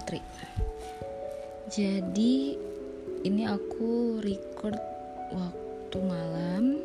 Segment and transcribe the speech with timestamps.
[0.00, 0.24] Putri.
[1.68, 2.56] Jadi
[3.20, 4.80] ini aku record
[5.28, 6.80] waktu malam.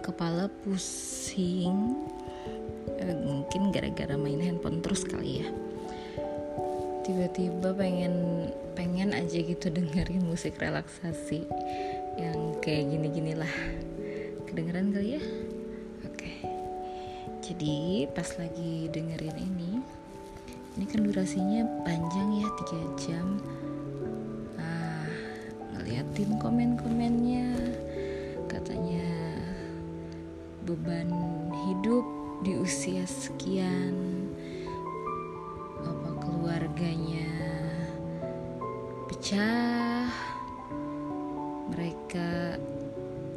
[0.00, 2.08] Kepala pusing.
[2.96, 5.48] Eh, mungkin gara-gara main handphone terus kali ya.
[7.04, 11.44] Tiba-tiba pengen pengen aja gitu dengerin musik relaksasi
[12.16, 13.54] yang kayak gini-gini lah.
[14.48, 15.22] Kedengeran kali ya?
[16.08, 16.32] Oke.
[17.44, 19.69] Jadi pas lagi dengerin ini
[20.80, 23.36] ini kan durasinya panjang ya 3 jam.
[24.56, 25.12] Ah
[25.76, 27.52] ngeliatin komen-komennya.
[28.48, 29.04] Katanya
[30.64, 31.12] beban
[31.68, 32.00] hidup
[32.40, 33.92] di usia sekian
[35.84, 37.28] apa keluarganya
[39.04, 40.08] pecah.
[41.76, 42.56] Mereka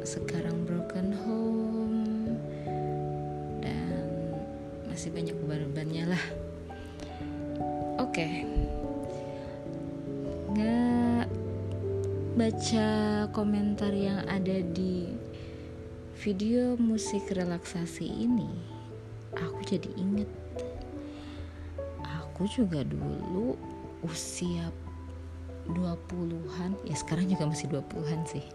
[0.00, 2.40] sekarang broken home.
[3.60, 4.32] Dan
[4.88, 6.24] masih banyak beban-bebannya lah
[8.14, 8.30] oke.
[10.54, 11.26] Nggak
[12.38, 12.88] baca
[13.34, 15.10] komentar yang ada di
[16.22, 18.46] video musik relaksasi ini
[19.34, 20.30] aku jadi inget.
[22.22, 23.58] Aku juga dulu
[24.06, 24.70] usia
[25.74, 28.46] 20-an ya sekarang juga masih 20-an sih.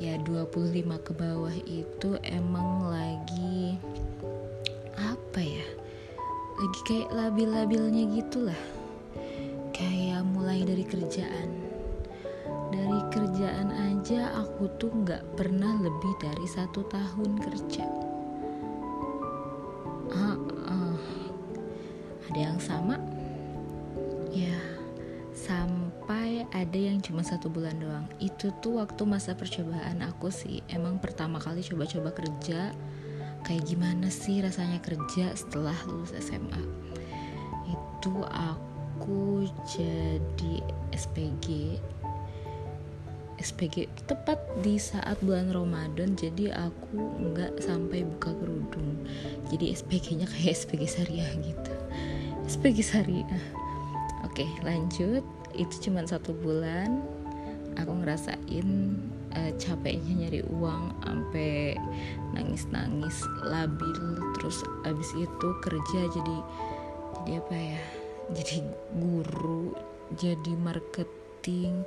[0.00, 0.64] Ya 25
[1.04, 3.76] ke bawah itu emang lagi
[4.96, 5.66] apa ya?
[6.56, 8.77] Lagi kayak labil-labilnya gitulah
[10.68, 11.48] dari kerjaan.
[12.68, 17.88] Dari kerjaan aja aku tuh nggak pernah lebih dari satu tahun kerja.
[20.12, 20.36] Ah,
[20.68, 20.96] ah.
[22.28, 23.00] ada yang sama?
[24.28, 24.60] Ya
[25.32, 28.04] sampai ada yang cuma satu bulan doang.
[28.20, 30.60] Itu tuh waktu masa percobaan aku sih.
[30.68, 32.76] Emang pertama kali coba-coba kerja
[33.48, 36.88] kayak gimana sih rasanya kerja setelah lulus SMA
[37.68, 38.67] itu aku
[39.66, 40.62] jadi
[40.94, 41.78] SPG
[43.38, 48.98] SPG tepat di saat bulan Ramadan jadi aku nggak sampai buka kerudung.
[49.46, 51.72] Jadi SPG nya kayak SPG syariah gitu.
[52.50, 53.44] SPG syariah.
[54.26, 55.22] Oke lanjut.
[55.54, 56.98] Itu cuma satu bulan.
[57.78, 58.98] Aku ngerasain
[59.38, 61.78] uh, capeknya nyari uang sampai
[62.34, 64.18] nangis-nangis labil.
[64.34, 66.36] Terus abis itu kerja jadi
[67.22, 67.82] jadi apa ya
[68.32, 68.60] jadi
[68.96, 69.72] guru
[70.16, 71.84] jadi marketing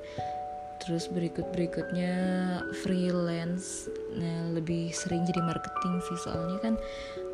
[0.82, 2.14] terus berikut berikutnya
[2.82, 3.86] freelance.
[4.18, 6.74] Nah lebih sering jadi marketing sih soalnya kan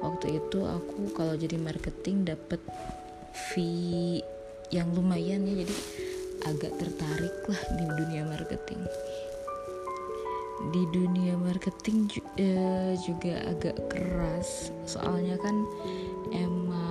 [0.03, 2.59] waktu itu aku kalau jadi marketing dapat
[3.31, 4.19] fee
[4.67, 5.75] yang lumayan ya jadi
[6.43, 8.81] agak tertarik lah di dunia marketing.
[10.75, 15.55] Di dunia marketing uh, juga agak keras soalnya kan
[16.35, 16.86] emang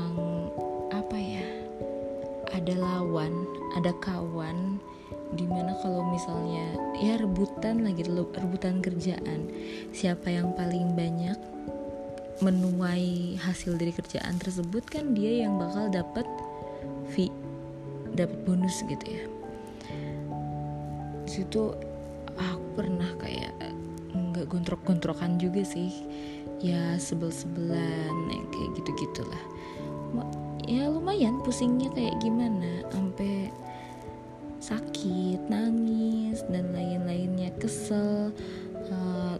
[2.66, 3.46] ada lawan
[3.78, 4.82] ada kawan
[5.38, 9.46] di mana kalau misalnya ya rebutan lagi rebutan kerjaan.
[9.94, 11.38] Siapa yang paling banyak
[12.42, 16.26] menuai hasil dari kerjaan tersebut kan dia yang bakal dapat
[17.14, 17.30] fee
[18.18, 19.24] dapat bonus gitu ya.
[21.30, 21.70] Situ
[22.34, 23.54] aku pernah kayak
[24.10, 25.94] nggak gontrok-gontrokan juga sih.
[26.58, 29.44] Ya sebel-sebelan ya, kayak gitu gitulah
[30.66, 32.82] ya lumayan pusingnya kayak gimana?
[32.90, 33.50] Sampai
[34.58, 38.34] sakit nangis dan lain-lainnya kesel.
[38.90, 39.38] Uh,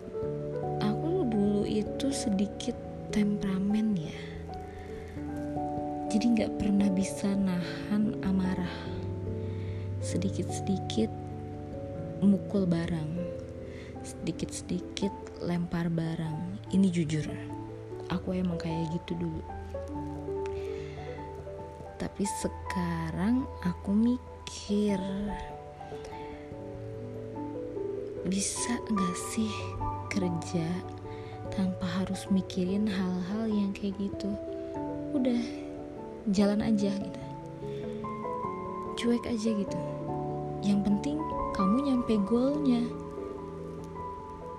[0.80, 2.74] aku dulu itu sedikit
[3.10, 4.18] temperamen ya.
[6.10, 8.76] Jadi nggak pernah bisa nahan amarah.
[10.00, 11.10] Sedikit-sedikit
[12.22, 13.12] mukul barang
[14.06, 15.12] sedikit-sedikit
[15.42, 17.26] lempar barang ini jujur
[18.08, 19.42] aku emang kayak gitu dulu
[22.16, 24.96] tapi sekarang aku mikir
[28.24, 29.52] bisa gak sih
[30.08, 30.64] kerja
[31.52, 34.32] tanpa harus mikirin hal-hal yang kayak gitu?
[35.12, 35.44] Udah
[36.32, 37.22] jalan aja gitu.
[38.96, 39.80] Cuek aja gitu.
[40.64, 41.20] Yang penting
[41.52, 42.80] kamu nyampe goalnya.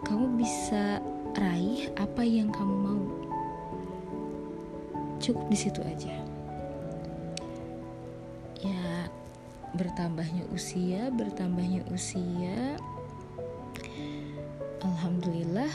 [0.06, 1.02] Kamu bisa
[1.34, 3.02] raih apa yang kamu mau.
[5.18, 6.27] Cukup di situ aja
[9.78, 12.82] bertambahnya usia bertambahnya usia.
[14.82, 15.70] Alhamdulillah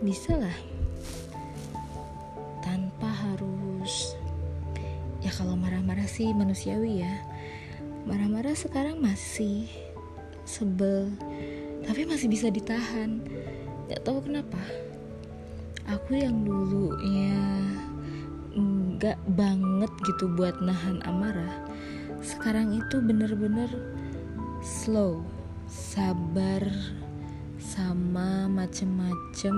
[0.00, 0.56] bisa lah
[2.64, 4.16] tanpa harus
[5.20, 7.14] ya kalau marah-marah sih manusiawi ya.
[8.08, 9.68] Marah-marah sekarang masih
[10.48, 11.12] sebel
[11.84, 13.20] tapi masih bisa ditahan.
[13.92, 14.58] Gak tahu kenapa.
[15.86, 17.38] Aku yang dulunya
[18.96, 21.60] nggak banget gitu buat nahan amarah.
[22.24, 23.68] Sekarang itu bener-bener
[24.64, 25.20] slow
[25.68, 26.64] sabar
[27.60, 29.56] sama macem-macem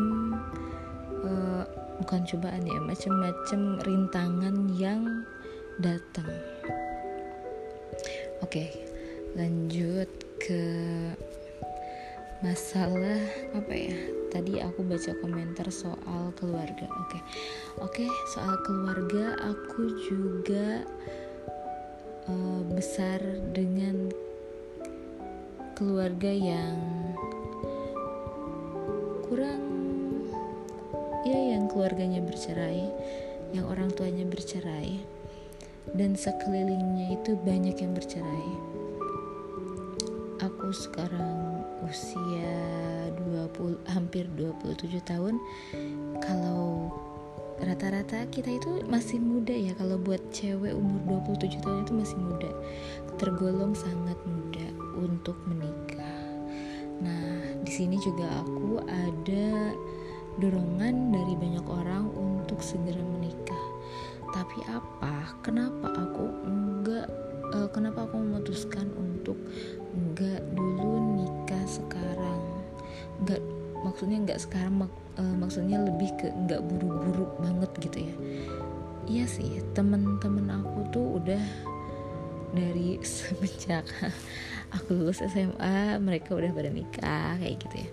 [1.23, 1.65] uh,
[2.03, 5.23] bukan cobaan ya macem-macem rintangan yang
[5.79, 6.27] datang.
[8.43, 8.69] Oke okay,
[9.39, 10.11] lanjut
[10.43, 10.63] ke
[12.43, 13.23] masalah
[13.55, 17.23] apa ya tadi aku baca komentar soal keluarga oke okay.
[17.81, 20.85] oke okay, soal keluarga aku juga
[22.29, 23.21] uh, besar
[23.57, 24.13] dengan
[25.73, 26.77] keluarga yang
[29.25, 29.65] kurang
[31.25, 32.89] ya yang keluarganya bercerai
[33.57, 35.01] yang orang tuanya bercerai
[35.97, 38.51] dan sekelilingnya itu banyak yang bercerai
[40.45, 42.57] aku sekarang usia
[43.15, 45.39] 20 hampir 27 tahun
[46.19, 46.91] kalau
[47.59, 49.75] rata-rata kita itu masih muda ya.
[49.75, 52.51] Kalau buat cewek umur 27 tahun itu masih muda.
[53.19, 56.23] Tergolong sangat muda untuk menikah.
[57.03, 59.75] Nah di sini juga aku ada
[60.39, 63.65] dorongan dari banyak orang untuk segera menikah.
[64.31, 65.35] Tapi apa?
[65.43, 67.11] Kenapa aku enggak
[67.59, 69.39] uh, kenapa aku memutuskan untuk
[69.99, 70.78] enggak dulu
[73.25, 73.43] nggak
[73.83, 78.15] maksudnya nggak sekarang mak, uh, maksudnya lebih ke nggak buru-buru banget gitu ya.
[79.09, 81.43] Iya sih temen-temen aku tuh udah
[82.53, 83.85] dari semenjak
[84.75, 87.91] aku lulus SMA mereka udah pada nikah kayak gitu ya.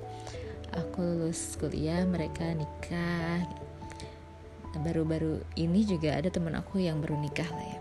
[0.75, 3.47] Aku lulus kuliah mereka nikah.
[4.75, 7.79] Baru-baru ini juga ada temen aku yang baru nikah lah ya.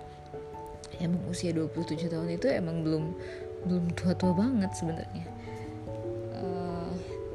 [1.03, 3.05] Emang usia 27 tahun itu emang belum
[3.67, 5.34] belum tua-tua banget sebenarnya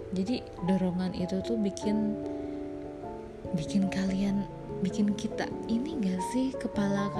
[0.09, 2.17] jadi dorongan itu tuh bikin
[3.53, 4.45] bikin kalian
[4.81, 6.55] bikin kita ini gak sih?
[6.55, 7.11] Kepala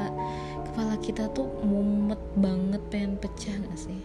[0.70, 4.02] kepala kita tuh mumet banget pengen pecah gak sih?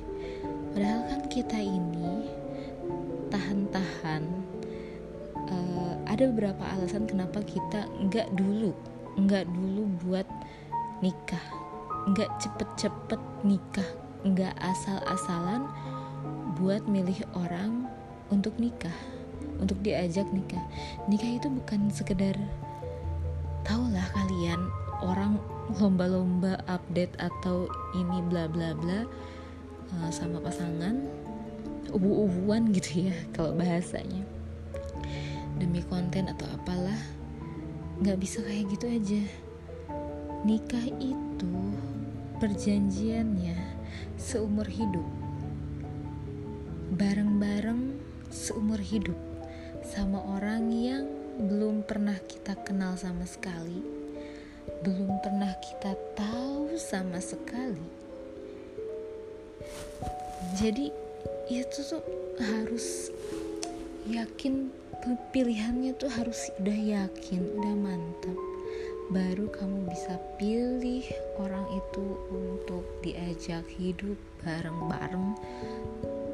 [0.75, 2.29] Padahal kan kita ini
[3.31, 4.23] tahan-tahan
[5.49, 8.75] uh, ada beberapa alasan kenapa kita nggak dulu
[9.15, 10.27] nggak dulu buat
[10.99, 11.47] nikah.
[12.11, 13.87] Nggak cepet-cepet nikah
[14.25, 15.69] nggak asal-asalan
[16.57, 17.84] buat milih orang
[18.33, 18.95] untuk nikah
[19.59, 20.63] untuk diajak nikah.
[21.07, 22.35] Nikah itu bukan sekedar
[23.65, 24.61] tahulah kalian
[25.01, 25.41] orang
[25.81, 27.65] lomba-lomba update atau
[27.97, 29.09] ini bla bla bla
[29.97, 31.01] uh, sama pasangan
[31.89, 34.25] ubu-ubuan gitu ya kalau bahasanya.
[35.55, 36.99] Demi konten atau apalah
[38.03, 39.23] nggak bisa kayak gitu aja.
[40.45, 41.55] Nikah itu
[42.37, 43.57] perjanjiannya
[44.21, 45.07] seumur hidup.
[46.95, 47.94] Bareng-bareng
[48.35, 49.15] seumur hidup
[49.87, 51.07] sama orang yang
[51.39, 53.79] belum pernah kita kenal sama sekali,
[54.83, 57.87] belum pernah kita tahu sama sekali.
[60.59, 60.91] Jadi
[61.47, 62.03] itu tuh
[62.43, 63.15] harus
[64.11, 64.67] yakin
[65.31, 68.39] pilihannya tuh harus udah yakin, udah mantap.
[69.15, 71.07] Baru kamu bisa pilih
[71.39, 75.39] orang itu untuk diajak hidup bareng-bareng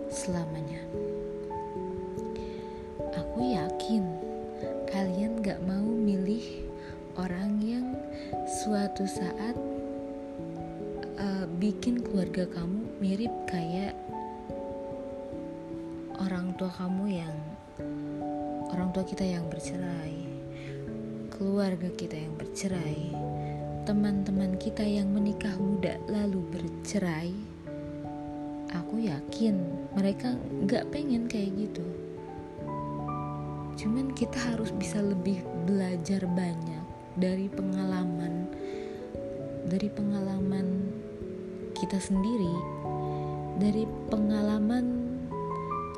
[0.09, 1.10] selamanya.
[3.31, 4.03] Aku yakin
[4.91, 6.67] kalian gak mau milih
[7.15, 7.95] orang yang
[8.59, 9.55] suatu saat
[11.15, 13.95] uh, bikin keluarga kamu mirip kayak
[16.19, 17.37] orang tua kamu yang
[18.75, 20.27] orang tua kita yang bercerai,
[21.31, 23.15] keluarga kita yang bercerai,
[23.87, 27.31] teman-teman kita yang menikah muda lalu bercerai.
[28.75, 29.55] Aku yakin
[29.95, 30.35] mereka
[30.67, 32.00] gak pengen kayak gitu
[33.79, 36.85] cuman kita harus bisa lebih belajar banyak
[37.19, 38.49] dari pengalaman
[39.67, 40.91] dari pengalaman
[41.77, 42.55] kita sendiri
[43.61, 45.13] dari pengalaman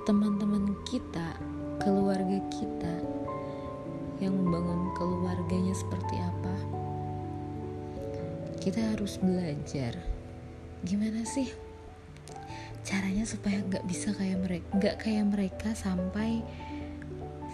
[0.02, 1.38] teman-teman kita
[1.79, 2.95] keluarga kita
[4.23, 6.55] yang membangun keluarganya seperti apa.
[8.62, 9.99] Kita harus belajar.
[10.87, 11.50] Gimana sih
[12.83, 16.43] caranya supaya nggak bisa kayak mereka nggak kayak mereka sampai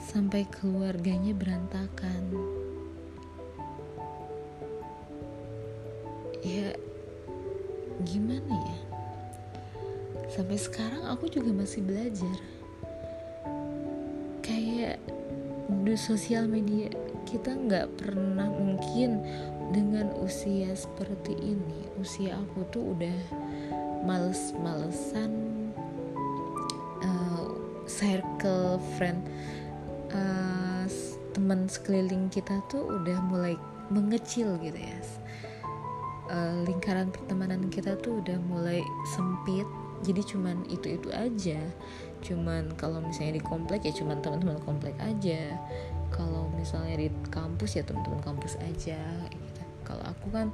[0.08, 2.32] sampai keluarganya berantakan.
[6.40, 6.72] Ya,
[8.08, 8.78] gimana ya?
[10.32, 12.38] Sampai sekarang aku juga masih belajar.
[14.40, 14.96] Kayak
[15.68, 16.88] di sosial media
[17.28, 19.20] kita nggak pernah mungkin
[19.68, 23.20] dengan usia seperti ini usia aku tuh udah
[24.08, 25.28] males-malesan
[27.04, 27.52] uh,
[27.84, 29.20] circle friend
[30.12, 30.84] uh,
[31.32, 33.54] teman sekeliling kita tuh udah mulai
[33.88, 34.98] mengecil gitu ya.
[36.28, 38.84] Uh, lingkaran pertemanan kita tuh udah mulai
[39.16, 39.64] sempit.
[40.04, 41.58] Jadi cuman itu itu aja.
[42.22, 45.56] Cuman kalau misalnya di komplek ya cuman teman-teman komplek aja.
[46.12, 49.62] Kalau misalnya di kampus ya teman-teman kampus aja gitu.
[49.84, 50.52] kalau aku kan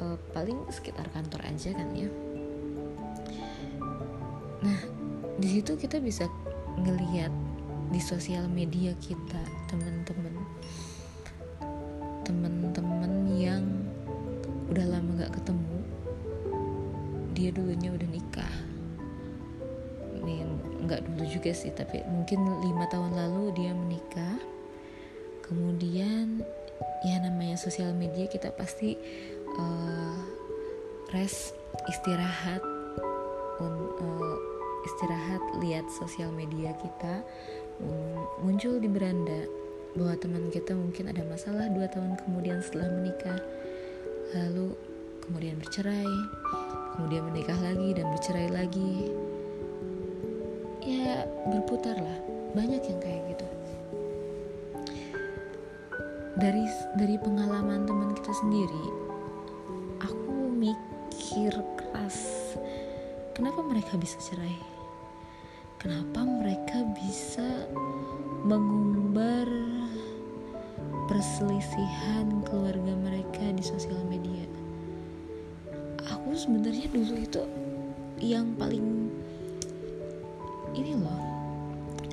[0.00, 2.08] uh, paling sekitar kantor aja kan ya.
[4.64, 4.80] Nah
[5.36, 6.28] di situ kita bisa
[6.80, 7.32] ngelihat
[7.92, 10.34] di sosial media kita teman-teman.
[12.24, 13.64] Teman-teman yang
[14.72, 15.78] udah lama gak ketemu
[17.36, 18.54] dia dulunya udah nikah.
[20.24, 20.48] Nih
[20.88, 24.40] nggak dulu juga sih tapi mungkin lima tahun lalu dia menikah.
[25.44, 26.40] Kemudian
[27.04, 28.96] ya namanya sosial media kita pasti
[29.58, 30.16] uh,
[31.12, 31.52] rest
[31.90, 32.62] istirahat
[33.60, 34.36] uh,
[34.86, 37.22] istirahat lihat sosial media kita
[38.42, 39.46] muncul di beranda
[39.92, 43.40] bahwa teman kita mungkin ada masalah dua tahun kemudian setelah menikah.
[44.32, 44.74] Lalu
[45.22, 46.14] kemudian bercerai
[46.96, 48.94] kemudian menikah lagi dan bercerai lagi.
[50.82, 52.18] Ya berputar lah.
[52.52, 53.46] Banyak yang kayak gitu.
[56.40, 56.64] Dari
[56.98, 59.12] dari pengalaman teman kita sendiri
[60.02, 62.18] aku mikir keras
[63.36, 64.71] kenapa mereka bisa cerai
[68.42, 69.46] mengumbar
[71.06, 74.42] perselisihan keluarga mereka di sosial media.
[76.10, 77.42] Aku sebenarnya dulu itu
[78.18, 79.10] yang paling
[80.74, 81.22] ini loh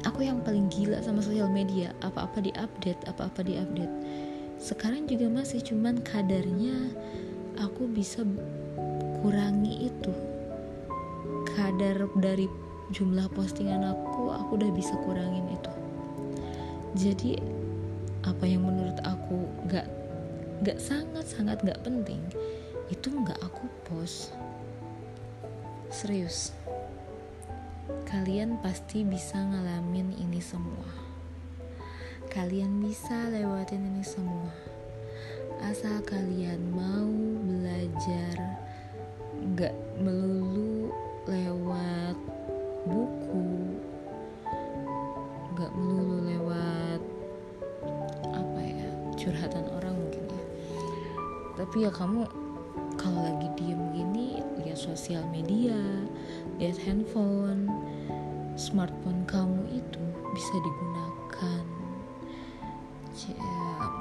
[0.05, 1.98] aku yang paling gila sama sosial media.
[2.05, 3.95] Apa-apa diupdate apa-apa diupdate.
[4.62, 6.93] Sekarang juga masih cuman kadarnya
[7.57, 8.21] aku bisa
[9.25, 10.13] kurangi itu.
[11.57, 12.45] Kadar dari
[12.93, 15.69] jumlah postingan aku aku udah bisa kurangin itu
[16.98, 17.38] jadi
[18.25, 19.86] apa yang menurut aku gak
[20.65, 22.19] gak sangat sangat gak penting
[22.89, 24.34] itu gak aku post.
[25.93, 26.53] Serius.
[28.10, 30.89] Kalian pasti bisa ngalamin ini semua.
[32.34, 34.50] Kalian bisa lewatin ini semua.
[35.62, 37.10] Asal kalian mau
[37.46, 38.38] belajar
[39.53, 40.89] gak melulu
[41.29, 42.17] lewat
[49.19, 50.43] curhatan orang mungkin ya.
[51.59, 52.23] Tapi ya kamu
[52.95, 55.75] kalau lagi diem gini lihat sosial media
[56.59, 57.67] lihat handphone
[58.55, 60.03] smartphone kamu itu
[60.35, 61.63] bisa digunakan.
[63.19, 63.35] Ya,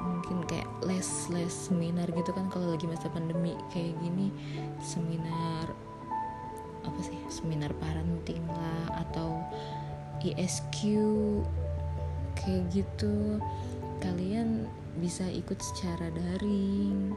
[0.07, 4.31] mungkin kayak les les seminar gitu kan kalau lagi masa pandemi kayak gini
[4.79, 5.75] seminar
[6.87, 9.43] apa sih seminar parenting lah atau
[10.23, 10.95] ISQ
[12.39, 13.43] kayak gitu.
[13.99, 14.67] Kalian
[14.99, 17.15] bisa ikut secara daring.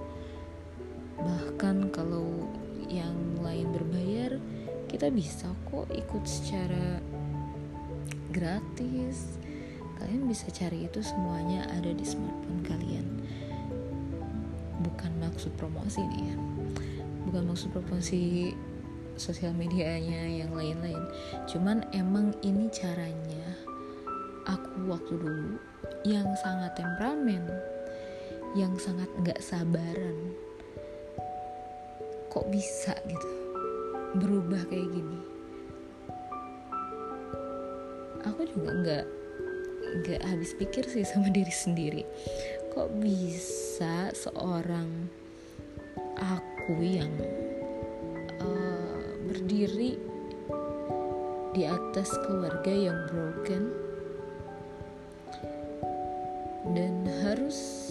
[1.19, 2.49] Bahkan kalau
[2.87, 4.39] yang lain berbayar
[4.87, 7.03] kita bisa kok ikut secara
[8.33, 9.37] gratis.
[9.99, 13.07] Kalian bisa cari itu semuanya ada di smartphone kalian.
[14.83, 16.37] Bukan maksud promosi nih ya.
[17.31, 18.51] Bukan maksud promosi
[19.15, 21.03] sosial medianya yang lain-lain.
[21.47, 23.47] Cuman emang ini caranya
[24.51, 25.55] aku waktu dulu
[26.03, 27.47] yang sangat temperamen
[28.53, 30.37] yang sangat nggak sabaran.
[32.29, 33.31] Kok bisa gitu
[34.17, 35.19] berubah kayak gini?
[38.29, 39.07] Aku juga nggak
[39.93, 42.03] nggak habis pikir sih sama diri sendiri.
[42.73, 44.89] Kok bisa seorang
[46.23, 47.13] aku yang
[49.33, 49.99] berdiri
[51.53, 53.65] di atas keluarga yang broken
[56.77, 57.82] dan harus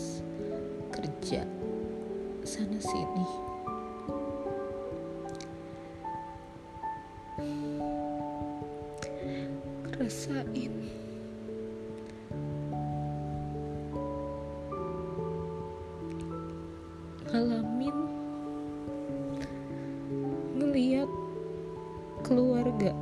[22.32, 22.96] keluarga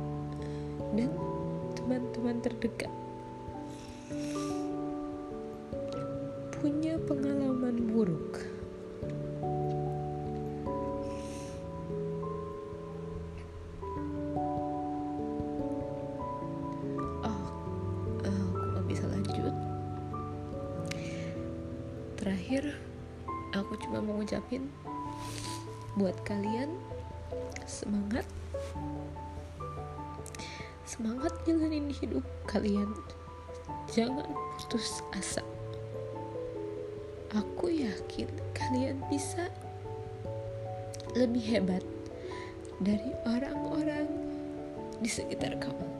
[0.98, 1.06] dan
[1.78, 2.90] teman-teman terdekat.
[6.58, 8.42] Punya pengalaman buruk.
[17.22, 17.46] Oh
[18.90, 19.54] lanjut?
[22.18, 22.74] Terakhir
[23.54, 24.66] aku cuma mau ngucapin
[25.94, 26.74] buat kalian
[27.66, 28.26] semangat.
[30.88, 32.92] Semangat jalanin hidup kalian.
[33.92, 34.26] Jangan
[34.56, 35.44] putus asa.
[37.30, 38.26] Aku yakin
[38.56, 39.46] kalian bisa
[41.14, 41.84] lebih hebat
[42.82, 44.08] dari orang-orang
[44.98, 45.99] di sekitar kamu.